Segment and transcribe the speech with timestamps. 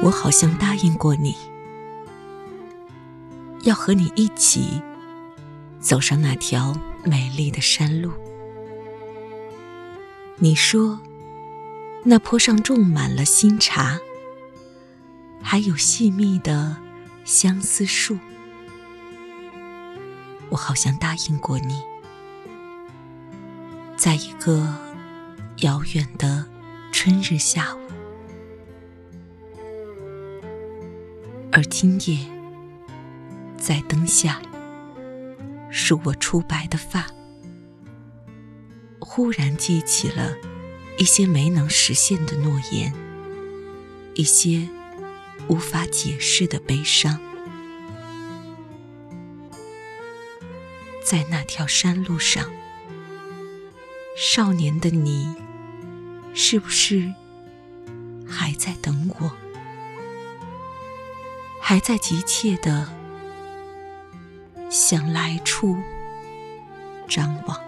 [0.00, 1.34] 我好像答应过你，
[3.64, 4.80] 要和你一起
[5.80, 6.74] 走上那条
[7.04, 8.10] 美丽的山路。
[10.40, 11.00] 你说，
[12.04, 13.98] 那坡上种满了新茶，
[15.42, 16.76] 还有细密的
[17.24, 18.16] 相思树。
[20.48, 21.82] 我好像答应过你，
[23.96, 24.72] 在一个
[25.62, 26.46] 遥远的
[26.92, 27.80] 春日下午。
[31.50, 32.16] 而今夜，
[33.56, 34.40] 在灯下
[35.68, 37.04] 梳我初白的发，
[39.18, 40.36] 忽然记起了
[40.96, 42.94] 一些没能实现的诺言，
[44.14, 44.68] 一些
[45.48, 47.18] 无法解释的悲伤。
[51.02, 52.48] 在那条山路上，
[54.16, 55.34] 少年的你，
[56.32, 57.12] 是不是
[58.24, 59.32] 还在等我？
[61.60, 62.88] 还在急切地
[64.70, 65.76] 向来处
[67.08, 67.67] 张望。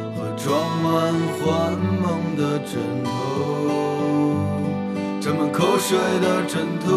[0.37, 3.09] 装满幻梦的枕头，
[5.19, 6.87] 沾满口水的枕头，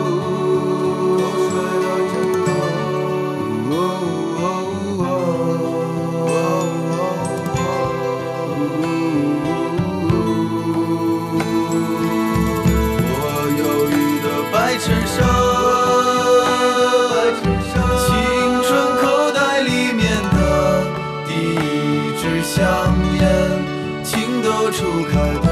[24.76, 25.48] 初开的，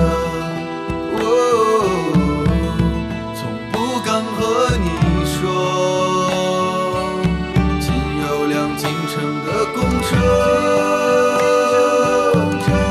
[1.14, 1.22] 哦，
[3.36, 3.40] 从
[3.70, 3.74] 不
[4.04, 4.36] 敢和
[4.76, 4.86] 你
[5.24, 5.40] 说，
[7.80, 7.86] 仅
[8.20, 9.14] 有辆进城
[9.46, 10.10] 的公车，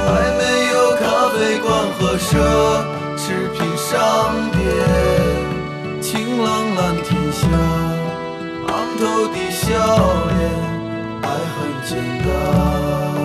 [0.07, 0.42] 还没
[0.72, 1.04] 有咖
[1.36, 1.68] 啡馆
[2.00, 2.30] 和奢
[3.18, 3.92] 侈品商
[4.51, 4.57] 店，
[6.01, 6.10] 晴
[6.42, 7.44] 朗蓝天下，
[8.68, 9.68] 昂头的笑
[10.30, 10.39] 脸，
[11.24, 11.92] 爱很简
[12.24, 13.20] 单。